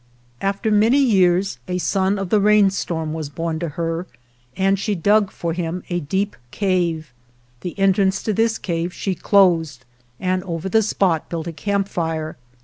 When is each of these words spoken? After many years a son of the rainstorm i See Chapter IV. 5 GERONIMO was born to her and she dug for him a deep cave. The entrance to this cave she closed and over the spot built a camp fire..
After 0.41 0.71
many 0.71 0.97
years 0.97 1.59
a 1.67 1.77
son 1.77 2.17
of 2.17 2.29
the 2.31 2.41
rainstorm 2.41 3.15
i 3.15 3.21
See 3.21 3.27
Chapter 3.27 3.27
IV. 3.27 3.27
5 3.27 3.35
GERONIMO 3.35 3.35
was 3.35 3.35
born 3.37 3.59
to 3.59 3.69
her 3.75 4.07
and 4.57 4.79
she 4.79 4.95
dug 4.95 5.29
for 5.29 5.53
him 5.53 5.83
a 5.91 5.99
deep 5.99 6.35
cave. 6.49 7.13
The 7.59 7.77
entrance 7.77 8.23
to 8.23 8.33
this 8.33 8.57
cave 8.57 8.91
she 8.95 9.13
closed 9.13 9.85
and 10.19 10.43
over 10.45 10.67
the 10.67 10.81
spot 10.81 11.29
built 11.29 11.45
a 11.45 11.53
camp 11.53 11.87
fire.. 11.87 12.35